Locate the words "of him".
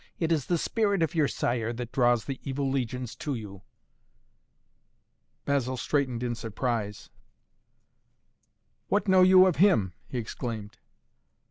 9.45-9.93